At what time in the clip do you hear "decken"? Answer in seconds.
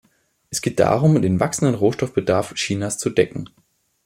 3.11-3.49